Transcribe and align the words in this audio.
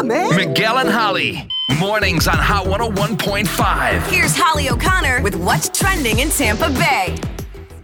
Wake 0.00 0.08
man. 0.08 0.36
Miguel 0.36 0.78
and 0.78 0.88
Holly. 0.88 1.46
Mornings 1.78 2.26
on 2.26 2.38
Hot 2.38 2.66
101.5. 2.66 4.02
Here's 4.10 4.34
Holly 4.34 4.70
O'Connor 4.70 5.22
with 5.22 5.34
what's 5.36 5.68
trending 5.68 6.20
in 6.20 6.30
Tampa 6.30 6.70
Bay. 6.70 7.18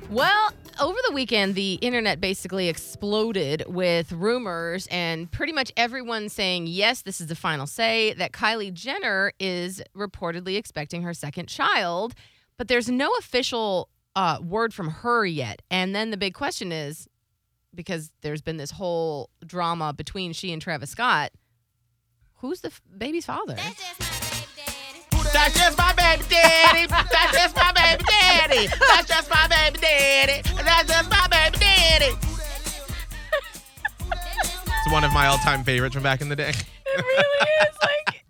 Well, 0.08 0.50
over 0.80 0.98
the 1.06 1.12
weekend, 1.12 1.54
the 1.54 1.74
internet 1.74 2.20
basically 2.20 2.68
exploded 2.68 3.64
with 3.66 4.12
rumors 4.12 4.86
and 4.90 5.30
pretty 5.30 5.52
much 5.52 5.72
everyone 5.76 6.28
saying, 6.28 6.66
yes, 6.68 7.02
this 7.02 7.20
is 7.20 7.26
the 7.26 7.34
final 7.34 7.66
say, 7.66 8.14
that 8.14 8.32
Kylie 8.32 8.72
Jenner 8.72 9.32
is 9.38 9.82
reportedly 9.94 10.56
expecting 10.56 11.02
her 11.02 11.12
second 11.12 11.48
child. 11.48 12.14
But 12.56 12.68
there's 12.68 12.88
no 12.88 13.10
official 13.18 13.90
uh, 14.14 14.38
word 14.42 14.72
from 14.72 14.88
her 14.88 15.26
yet. 15.26 15.60
And 15.70 15.94
then 15.94 16.10
the 16.10 16.16
big 16.16 16.32
question 16.32 16.72
is 16.72 17.08
because 17.74 18.10
there's 18.22 18.40
been 18.40 18.56
this 18.56 18.70
whole 18.70 19.28
drama 19.44 19.92
between 19.92 20.32
she 20.32 20.52
and 20.52 20.62
Travis 20.62 20.90
Scott, 20.90 21.30
who's 22.36 22.60
the 22.60 22.68
f- 22.68 22.80
baby's 22.96 23.24
father? 23.26 23.56
That's 25.32 25.58
just 25.58 25.76
my 25.78 25.92
baby 25.94 26.24
daddy. 26.30 26.86
That's 26.86 27.32
just 27.36 27.56
my 27.56 27.72
baby 27.72 28.04
daddy. 28.08 28.66
That's 28.66 29.08
just 29.08 29.30
my 29.30 29.46
baby 29.48 29.78
daddy. 29.80 30.42
That's 30.62 30.88
just 30.88 31.10
my 31.10 31.26
baby 31.28 31.58
daddy. 31.58 32.14
It's 34.10 34.92
one 34.92 35.04
of 35.04 35.12
my 35.12 35.26
all-time 35.26 35.64
favorites 35.64 35.94
from 35.94 36.02
back 36.04 36.20
in 36.20 36.28
the 36.28 36.36
day. 36.36 36.50
It 36.50 37.04
really 37.04 37.50
is 37.68 37.76
like 37.82 38.24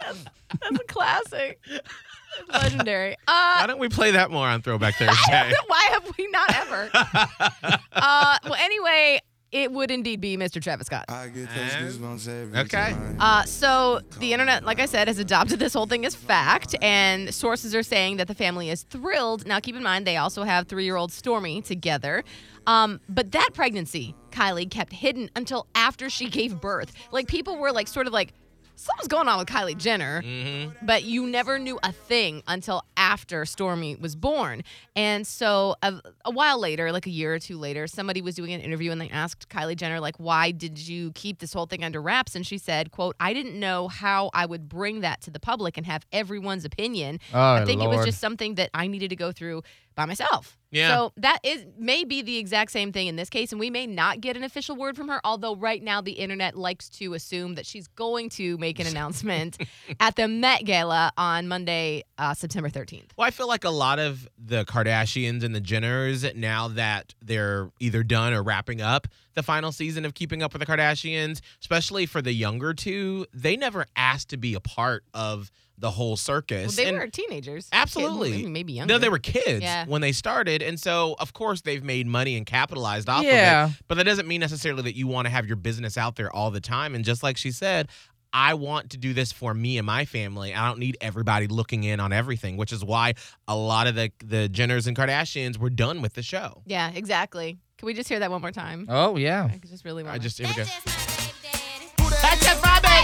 that's, 0.00 0.24
that's 0.60 0.80
a 0.80 0.84
classic. 0.84 1.60
It's 1.66 2.48
legendary. 2.50 3.14
Uh, 3.28 3.58
Why 3.58 3.64
don't 3.66 3.78
we 3.78 3.88
play 3.88 4.12
that 4.12 4.30
more 4.30 4.46
on 4.48 4.62
Throwback 4.62 4.94
Thursday? 4.98 5.52
Why 5.66 5.86
have 5.90 6.10
we 6.18 6.26
not 6.28 6.54
ever? 6.56 6.90
uh, 7.92 8.38
well, 8.44 8.54
anyway, 8.54 9.20
it 9.54 9.70
would 9.70 9.90
indeed 9.92 10.20
be 10.20 10.36
Mr. 10.36 10.60
Travis 10.60 10.88
Scott. 10.88 11.04
I 11.08 11.28
get 11.28 11.48
those 11.54 11.96
goosebumps 11.96 12.28
every 12.28 12.58
Okay. 12.62 12.90
time. 12.90 13.16
Uh, 13.20 13.44
so 13.44 14.00
the 14.18 14.32
internet, 14.32 14.64
like 14.64 14.80
I 14.80 14.86
said, 14.86 15.06
has 15.06 15.20
adopted 15.20 15.60
this 15.60 15.72
whole 15.72 15.86
thing 15.86 16.04
as 16.04 16.14
fact, 16.14 16.74
and 16.82 17.32
sources 17.32 17.72
are 17.72 17.84
saying 17.84 18.16
that 18.16 18.26
the 18.26 18.34
family 18.34 18.68
is 18.68 18.82
thrilled. 18.82 19.46
Now, 19.46 19.60
keep 19.60 19.76
in 19.76 19.82
mind 19.84 20.06
they 20.08 20.16
also 20.16 20.42
have 20.42 20.66
three-year-old 20.66 21.12
Stormi 21.12 21.64
together. 21.64 22.24
Um, 22.66 23.00
but 23.08 23.30
that 23.32 23.50
pregnancy, 23.54 24.14
Kylie 24.32 24.68
kept 24.68 24.92
hidden 24.92 25.30
until 25.36 25.68
after 25.76 26.10
she 26.10 26.28
gave 26.28 26.60
birth. 26.60 26.92
Like 27.12 27.28
people 27.28 27.56
were 27.56 27.70
like, 27.70 27.86
sort 27.86 28.08
of 28.08 28.12
like, 28.12 28.32
something's 28.76 29.08
going 29.08 29.28
on 29.28 29.38
with 29.38 29.48
Kylie 29.48 29.76
Jenner, 29.76 30.22
mm-hmm. 30.22 30.86
but 30.86 31.04
you 31.04 31.26
never 31.26 31.58
knew 31.58 31.78
a 31.82 31.92
thing 31.92 32.42
until 32.46 32.84
after 32.96 33.42
Stormi 33.44 34.00
was 34.00 34.16
born. 34.16 34.62
And 34.96 35.26
so 35.26 35.76
a, 35.82 35.94
a 36.24 36.30
while 36.30 36.58
later, 36.58 36.92
like 36.92 37.06
a 37.06 37.10
year 37.10 37.34
or 37.34 37.38
two 37.38 37.58
later, 37.58 37.86
somebody 37.86 38.22
was 38.22 38.34
doing 38.34 38.52
an 38.52 38.60
interview 38.60 38.90
and 38.90 39.00
they 39.00 39.10
asked 39.10 39.48
Kylie 39.48 39.76
Jenner 39.76 40.00
like, 40.00 40.16
"Why 40.18 40.50
did 40.50 40.78
you 40.78 41.12
keep 41.12 41.38
this 41.38 41.52
whole 41.52 41.66
thing 41.66 41.84
under 41.84 42.00
wraps?" 42.00 42.34
And 42.34 42.46
she 42.46 42.58
said, 42.58 42.90
"quote 42.90 43.16
I 43.20 43.32
didn't 43.32 43.58
know 43.58 43.88
how 43.88 44.30
I 44.34 44.46
would 44.46 44.68
bring 44.68 45.00
that 45.00 45.20
to 45.22 45.30
the 45.30 45.40
public 45.40 45.76
and 45.76 45.86
have 45.86 46.04
everyone's 46.12 46.64
opinion. 46.64 47.20
I 47.60 47.64
think 47.64 47.82
it 47.82 47.88
was 47.88 48.04
just 48.04 48.20
something 48.20 48.56
that 48.56 48.70
I 48.74 48.86
needed 48.86 49.10
to 49.10 49.16
go 49.16 49.32
through 49.32 49.62
by 49.94 50.04
myself." 50.06 50.56
Yeah. 50.74 50.88
So 50.88 51.12
that 51.18 51.38
is 51.44 51.64
may 51.78 52.02
be 52.02 52.22
the 52.22 52.36
exact 52.36 52.72
same 52.72 52.90
thing 52.92 53.06
in 53.06 53.14
this 53.14 53.30
case, 53.30 53.52
and 53.52 53.60
we 53.60 53.70
may 53.70 53.86
not 53.86 54.20
get 54.20 54.36
an 54.36 54.42
official 54.42 54.74
word 54.74 54.96
from 54.96 55.08
her. 55.08 55.20
Although 55.22 55.54
right 55.54 55.80
now 55.80 56.00
the 56.00 56.12
internet 56.12 56.56
likes 56.56 56.88
to 56.90 57.14
assume 57.14 57.54
that 57.54 57.64
she's 57.64 57.86
going 57.86 58.28
to 58.30 58.58
make 58.58 58.80
an 58.80 58.86
announcement 58.94 59.56
at 60.00 60.16
the 60.16 60.26
Met 60.26 60.64
Gala 60.64 61.12
on 61.16 61.46
Monday, 61.46 62.02
uh, 62.18 62.34
September 62.34 62.68
13th. 62.68 63.10
Well, 63.16 63.26
I 63.26 63.30
feel 63.30 63.46
like 63.46 63.62
a 63.64 63.70
lot 63.70 64.00
of 64.00 64.28
the 64.36 64.64
Kardashians 64.64 65.44
and 65.44 65.54
the 65.54 65.60
Jenners, 65.60 66.34
now 66.34 66.68
that 66.68 67.14
they're 67.22 67.70
either 67.78 68.02
done 68.02 68.32
or 68.32 68.42
wrapping 68.42 68.80
up 68.80 69.06
the 69.34 69.42
final 69.42 69.72
season 69.72 70.04
of 70.04 70.14
Keeping 70.14 70.42
Up 70.42 70.52
with 70.52 70.60
the 70.60 70.66
Kardashians, 70.66 71.40
especially 71.60 72.06
for 72.06 72.22
the 72.22 72.32
younger 72.32 72.74
two, 72.74 73.26
they 73.32 73.56
never 73.56 73.86
asked 73.96 74.30
to 74.30 74.36
be 74.36 74.54
a 74.54 74.60
part 74.60 75.04
of 75.12 75.50
the 75.78 75.90
whole 75.90 76.10
Well, 76.10 76.16
circus. 76.16 76.76
they 76.76 76.86
And- 76.86 76.96
were 76.98 77.06
teenagers. 77.08 77.68
Absolutely. 77.72 78.30
Maybe- 78.30 78.46
Maybe 78.46 78.72
younger. 78.74 78.94
No, 78.94 78.98
they 78.98 79.08
were 79.08 79.18
kids 79.18 79.62
Yeah. 79.62 79.84
when 79.86 80.00
they 80.00 80.12
started. 80.12 80.62
And 80.62 80.78
so, 80.78 81.16
of 81.18 81.32
course, 81.32 81.62
they've 81.62 81.82
made 81.82 82.06
money 82.06 82.36
and 82.36 82.46
capitalized 82.46 83.08
off 83.08 83.24
Yeah. 83.24 83.64
of 83.66 83.70
it. 83.72 83.76
But 83.88 83.96
that 83.96 84.04
doesn't 84.04 84.28
mean 84.28 84.40
necessarily 84.40 84.82
that 84.82 84.96
you 84.96 85.06
want 85.06 85.26
to 85.26 85.30
have 85.30 85.46
your 85.46 85.56
business 85.56 85.98
out 85.98 86.16
there 86.16 86.34
all 86.34 86.50
the 86.50 86.60
time. 86.60 86.94
And 86.94 87.04
just 87.04 87.22
like 87.22 87.36
she 87.36 87.50
said, 87.50 87.88
I 88.32 88.54
want 88.54 88.90
to 88.90 88.96
do 88.96 89.12
this 89.14 89.30
for 89.30 89.54
me 89.54 89.78
and 89.78 89.86
my 89.86 90.04
family. 90.04 90.52
I 90.54 90.66
don't 90.66 90.78
need 90.80 90.96
everybody 91.00 91.46
looking 91.46 91.84
in 91.84 92.00
on 92.00 92.12
everything, 92.12 92.56
which 92.56 92.72
is 92.72 92.84
why 92.84 93.14
a 93.46 93.56
lot 93.56 93.86
of 93.86 93.94
the, 93.94 94.10
the 94.24 94.48
Jenners 94.48 94.86
and 94.88 94.96
Kardashians 94.96 95.56
were 95.56 95.70
done 95.70 96.02
with 96.02 96.14
the 96.14 96.22
show. 96.22 96.62
Yeah, 96.66 96.90
exactly. 96.94 97.58
Can 97.78 97.86
we 97.86 97.94
just 97.94 98.08
hear 98.08 98.18
that 98.20 98.30
one 98.30 98.40
more 98.40 98.50
time? 98.52 98.86
Oh 98.88 99.16
yeah. 99.16 99.48
I 99.52 99.60
just 99.68 99.84
really 99.84 100.02
want 100.02 100.14
I 100.14 100.18
just, 100.18 100.38
here 100.38 100.48
we 100.48 100.54
go. 100.54 100.64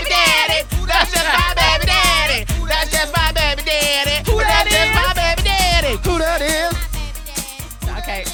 That's 0.08 1.12
just 1.12 1.26
my 1.26 1.54
baby 1.54 1.86
daddy. 1.86 2.44
That's 2.66 2.90
just 2.90 3.12
my 3.14 3.32
baby 3.32 3.62
daddy. 3.62 3.62
That's 3.62 3.62
just 3.62 3.62
my 3.62 3.62
baby 3.62 3.62
daddy. 3.62 4.30
Who 4.30 4.38
that 4.38 4.66
is? 4.66 4.94
my 4.94 5.12
baby 5.14 5.42
daddy. 5.42 5.96
Who 6.08 6.18
that 6.18 6.40
is? 6.42 6.72
Okay. 7.98 8.24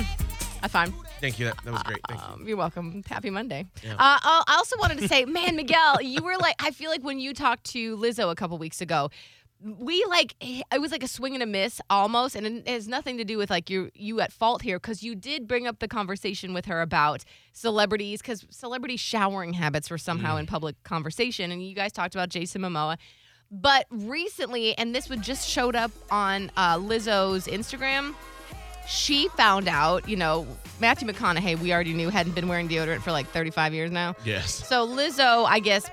That's 0.60 0.72
fine. 0.72 0.92
Thank 1.20 1.38
you. 1.38 1.46
That, 1.46 1.56
that 1.64 1.72
was 1.72 1.82
great. 1.82 2.00
Thank 2.08 2.20
you. 2.20 2.26
Um, 2.26 2.46
you're 2.46 2.56
welcome. 2.56 3.02
Happy 3.08 3.30
Monday. 3.30 3.66
Yeah. 3.82 3.92
Uh, 3.94 3.96
I 3.98 4.44
I 4.46 4.54
also 4.56 4.76
wanted 4.78 4.98
to 4.98 5.08
say, 5.08 5.24
man, 5.24 5.56
Miguel, 5.56 6.02
you 6.02 6.22
were 6.22 6.36
like, 6.38 6.56
I 6.62 6.70
feel 6.70 6.90
like 6.90 7.02
when 7.02 7.18
you 7.18 7.32
talked 7.34 7.64
to 7.72 7.96
Lizzo 7.96 8.30
a 8.30 8.34
couple 8.34 8.58
weeks 8.58 8.80
ago, 8.80 9.10
we 9.62 10.04
like 10.08 10.34
it 10.40 10.80
was 10.80 10.92
like 10.92 11.02
a 11.02 11.08
swing 11.08 11.34
and 11.34 11.42
a 11.42 11.46
miss 11.46 11.80
almost, 11.88 12.36
and 12.36 12.46
it 12.46 12.68
has 12.68 12.88
nothing 12.88 13.18
to 13.18 13.24
do 13.24 13.38
with 13.38 13.50
like 13.50 13.70
you 13.70 13.90
you 13.94 14.20
at 14.20 14.32
fault 14.32 14.62
here 14.62 14.78
because 14.78 15.02
you 15.02 15.14
did 15.14 15.48
bring 15.48 15.66
up 15.66 15.78
the 15.78 15.88
conversation 15.88 16.52
with 16.52 16.66
her 16.66 16.80
about 16.82 17.24
celebrities 17.52 18.20
because 18.20 18.46
celebrity 18.50 18.96
showering 18.96 19.54
habits 19.54 19.90
were 19.90 19.98
somehow 19.98 20.36
in 20.36 20.46
public 20.46 20.82
conversation, 20.82 21.50
and 21.50 21.66
you 21.66 21.74
guys 21.74 21.92
talked 21.92 22.14
about 22.14 22.28
Jason 22.28 22.62
Momoa. 22.62 22.96
But 23.50 23.86
recently, 23.90 24.76
and 24.76 24.94
this 24.94 25.08
would 25.08 25.22
just 25.22 25.48
showed 25.48 25.76
up 25.76 25.92
on 26.10 26.50
uh, 26.56 26.76
Lizzo's 26.76 27.46
Instagram 27.46 28.14
she 28.86 29.28
found 29.30 29.68
out, 29.68 30.08
you 30.08 30.16
know, 30.16 30.46
Matthew 30.80 31.08
McConaughey, 31.08 31.58
we 31.58 31.72
already 31.72 31.92
knew, 31.92 32.08
hadn't 32.08 32.34
been 32.34 32.48
wearing 32.48 32.68
deodorant 32.68 33.00
for 33.00 33.12
like 33.12 33.26
35 33.28 33.74
years 33.74 33.90
now. 33.90 34.14
Yes. 34.24 34.66
So 34.66 34.86
Lizzo, 34.86 35.44
I 35.44 35.58
guess, 35.58 35.90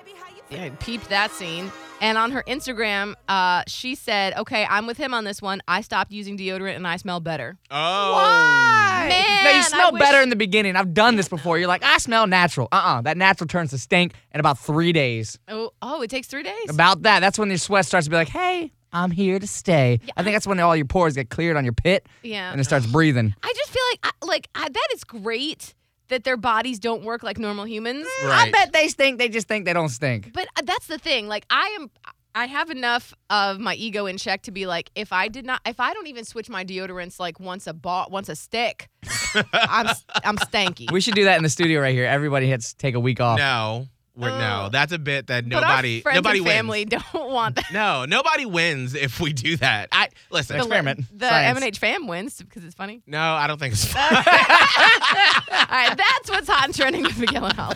yeah, 0.54 0.70
peeped 0.80 1.10
that 1.10 1.32
scene. 1.32 1.72
And 2.02 2.18
on 2.18 2.32
her 2.32 2.44
Instagram, 2.44 3.14
uh, 3.30 3.64
she 3.66 3.96
said, 3.96 4.36
okay, 4.38 4.68
I'm 4.70 4.88
with 4.88 4.98
him 4.98 5.14
on 5.14 5.24
this 5.24 5.42
one. 5.42 5.62
I 5.70 5.80
stopped 5.82 6.12
using 6.12 6.38
deodorant 6.38 6.76
and 6.76 6.86
I 6.86 6.98
smell 6.98 7.22
better. 7.22 7.58
Oh. 7.72 9.06
Man, 9.08 9.44
no, 9.46 9.52
you 9.52 9.64
smell 9.64 9.94
wish- 9.94 10.02
better 10.02 10.22
in 10.22 10.30
the 10.30 10.36
beginning. 10.36 10.76
I've 10.76 10.94
done 10.94 11.16
this 11.16 11.30
before. 11.30 11.58
You're 11.58 11.70
like, 11.70 11.84
I 11.84 12.00
smell 12.00 12.28
natural. 12.28 12.68
Uh-uh. 12.74 13.04
That 13.04 13.16
natural 13.16 13.48
turns 13.48 13.70
to 13.70 13.78
stink 13.78 14.16
in 14.34 14.42
about 14.42 14.60
three 14.60 14.92
days. 14.92 15.40
Oh, 15.48 15.72
oh, 15.82 16.02
it 16.02 16.10
takes 16.10 16.28
three 16.28 16.44
days. 16.44 16.70
About 16.70 17.04
that, 17.04 17.22
that's 17.22 17.40
when 17.40 17.48
your 17.48 17.58
sweat 17.58 17.86
starts 17.86 18.08
to 18.08 18.10
be 18.10 18.18
like, 18.18 18.28
hey, 18.28 18.74
I'm 18.92 19.12
here 19.12 19.40
to 19.40 19.48
stay. 19.48 20.00
I 20.18 20.24
think 20.24 20.36
that's 20.36 20.46
when 20.46 20.60
all 20.60 20.76
your 20.76 20.86
pores 20.86 21.16
get 21.16 21.30
cleared 21.30 21.56
on 21.56 21.64
your 21.64 21.74
pit 21.74 22.06
yeah. 22.22 22.52
and 22.52 22.60
it 22.60 22.66
starts 22.66 22.86
breathing. 22.86 23.34
I 23.42 23.54
just 23.56 23.72
feel 23.72 23.84
like, 23.92 24.00
I, 24.04 24.26
like 24.26 24.50
I, 24.56 24.68
that 24.68 24.88
is 24.94 25.04
great 25.06 25.74
that 26.14 26.24
their 26.24 26.38
bodies 26.38 26.78
don't 26.80 27.04
work 27.04 27.24
like 27.24 27.40
normal 27.40 27.66
humans. 27.66 28.06
I 28.24 28.52
bet 28.52 28.72
they 28.72 28.88
stink. 28.88 29.18
They 29.18 29.30
just 29.30 29.48
think 29.48 29.66
they 29.66 29.74
don't 29.74 29.90
stink. 29.90 30.32
But 30.32 30.48
uh, 30.56 30.62
that's 30.64 30.86
the 30.86 31.00
thing. 31.00 31.28
Like 31.28 31.46
I 31.50 31.76
am 31.80 31.90
I 32.36 32.46
have 32.46 32.70
enough 32.70 33.14
of 33.30 33.60
my 33.60 33.74
ego 33.76 34.06
in 34.06 34.18
check 34.18 34.44
to 34.44 34.52
be 34.52 34.66
like 34.68 34.92
if 34.96 35.12
I 35.12 35.28
did 35.28 35.46
not 35.46 35.62
if 35.66 35.80
I 35.80 35.94
don't 35.94 36.08
even 36.08 36.24
switch 36.24 36.50
my 36.50 36.64
deodorants 36.64 37.20
like 37.20 37.40
once 37.40 37.66
a 37.66 37.74
ball 37.74 38.08
once 38.12 38.30
a 38.30 38.36
stick, 38.36 38.90
I'm 39.54 39.88
I'm 40.24 40.38
stanky. 40.38 40.92
We 40.92 41.02
should 41.02 41.16
do 41.16 41.24
that 41.26 41.38
in 41.38 41.44
the 41.44 41.50
studio 41.50 41.82
right 41.82 41.94
here. 41.94 42.06
Everybody 42.06 42.48
hits 42.48 42.74
take 42.74 42.94
a 42.94 43.00
week 43.00 43.20
off. 43.20 43.40
No. 43.40 43.88
We're, 44.16 44.30
no. 44.30 44.66
Oh. 44.66 44.70
That's 44.72 44.92
a 44.94 45.00
bit 45.00 45.26
that 45.28 45.50
but 45.50 45.62
nobody 45.62 45.98
our 45.98 46.02
friends 46.04 46.16
nobody 46.18 46.38
and 46.38 46.46
wins. 46.46 46.56
family 46.56 46.86
don't 47.14 47.32
want 47.32 47.56
that. 47.56 47.66
No, 47.74 48.06
nobody 48.06 48.46
wins 48.46 48.94
if 48.94 49.20
we 49.20 49.34
do 49.34 49.58
that. 49.58 49.90
I 49.92 50.03
listen. 50.32 50.56
Next- 50.58 50.68
Experiment. 50.68 51.00
The 51.20 51.30
Science. 51.30 51.58
M&H 51.62 51.80
fam 51.80 52.08
wins 52.08 52.38
because 52.42 52.64
it's 52.64 52.76
funny. 52.76 53.02
No, 53.08 53.20
I 53.20 53.48
don't 53.48 53.60
think 53.60 53.74
it's 53.74 53.86
fun. 53.86 54.04
All 54.16 54.22
right, 54.22 55.96
that's 55.98 56.30
what's 56.30 56.48
hot 56.50 56.66
and 56.66 56.76
trending 56.76 57.04
with 57.04 57.18
Miguel 57.18 57.46
and 57.46 57.54
Holly. 57.56 57.76